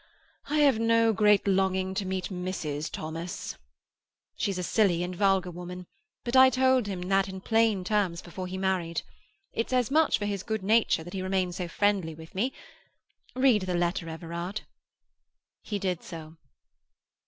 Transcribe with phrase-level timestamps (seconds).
[0.47, 2.89] I have no great longing to meet Mrs.
[2.89, 3.55] Thomas."
[4.35, 5.85] "She's a silly and a vulgar woman.
[6.23, 9.03] But I told him that in plain terms before he married.
[9.53, 12.51] It says much for his good nature that he remains so friendly with me.
[13.35, 14.61] Read the letter, Everard."
[15.61, 16.37] He did so.